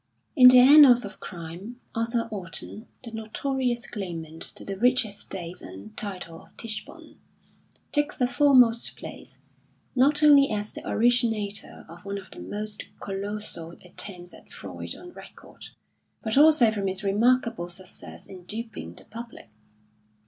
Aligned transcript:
In 0.35 0.47
the 0.47 0.57
annals 0.57 1.05
of 1.05 1.19
crime, 1.19 1.79
Arthur 1.93 2.27
Orton, 2.31 2.87
the 3.03 3.11
notorious 3.11 3.85
claimant 3.85 4.41
to 4.55 4.65
the 4.65 4.75
rich 4.75 5.05
estates 5.05 5.61
and 5.61 5.95
title 5.95 6.41
of 6.41 6.57
Tichborne, 6.57 7.19
takes 7.91 8.19
a 8.19 8.25
foremost 8.27 8.95
place; 8.95 9.37
not 9.95 10.23
only 10.23 10.49
as 10.49 10.73
the 10.73 10.89
originator 10.89 11.85
of 11.87 12.03
one 12.03 12.17
of 12.17 12.31
the 12.31 12.39
most 12.39 12.85
colossal 12.99 13.73
attempts 13.85 14.33
at 14.33 14.51
fraud 14.51 14.95
on 14.95 15.11
record, 15.11 15.65
but 16.23 16.35
also 16.35 16.71
from 16.71 16.87
his 16.87 17.03
remarkable 17.03 17.69
success 17.69 18.25
in 18.25 18.43
duping 18.45 18.95
the 18.95 19.05
public. 19.05 19.51